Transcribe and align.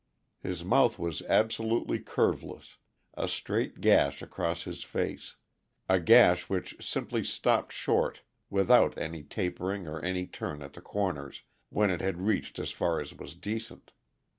His 0.39 0.65
mouth 0.65 0.97
was 0.97 1.21
absolutely 1.29 1.99
curveless 1.99 2.77
a 3.13 3.27
straight 3.29 3.81
gash 3.81 4.23
across 4.23 4.63
his 4.63 4.83
face; 4.83 5.35
a 5.87 5.99
gash 5.99 6.49
which 6.49 6.75
simply 6.83 7.23
stopped 7.23 7.71
short 7.71 8.23
without 8.49 8.97
any 8.97 9.21
tapering 9.21 9.85
or 9.87 10.03
any 10.03 10.25
turn 10.25 10.63
at 10.63 10.73
the 10.73 10.81
corners, 10.81 11.43
when 11.69 11.91
it 11.91 12.01
had 12.01 12.19
reached 12.21 12.57
as 12.57 12.71
far 12.71 12.99
as 12.99 13.13
was 13.13 13.35
decent. 13.35 13.91